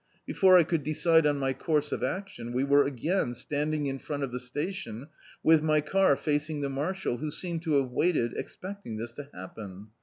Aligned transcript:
Before 0.25 0.57
I 0.57 0.63
could 0.63 0.83
decide 0.83 1.27
on 1.27 1.37
my 1.37 1.53
course 1.53 1.91
of 1.91 2.01
action, 2.03 2.53
we 2.53 2.63
were 2.63 2.85
again 2.85 3.35
standing 3.35 3.85
in 3.85 3.99
front 3.99 4.23
of 4.23 4.31
the 4.31 4.39
station, 4.39 5.09
with 5.43 5.61
my 5.61 5.79
car 5.79 6.15
facing 6.15 6.61
the 6.61 6.69
marshal, 6.71 7.17
who 7.17 7.29
seemed 7.29 7.61
to 7.65 7.73
have 7.79 7.91
waited, 7.91 8.33
ex 8.35 8.57
pecting 8.59 8.97
this 8.97 9.11
to 9.13 9.29
happen. 9.31 9.89